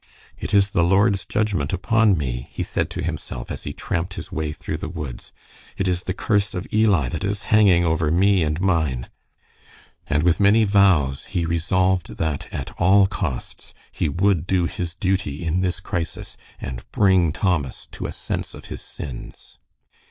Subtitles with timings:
[0.35, 4.31] "It is the Lord's judgment upon me," he said to himself, as he tramped his
[4.31, 5.31] way through the woods.
[5.77, 9.09] "It is the curse of Eli that is hanging over me and mine."
[10.07, 15.45] And with many vows he resolved that, at all costs, he would do his duty
[15.45, 19.59] in this crisis and bring Thomas to a sense of his sins.